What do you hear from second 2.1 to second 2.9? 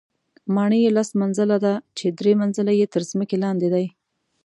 درې منزله یې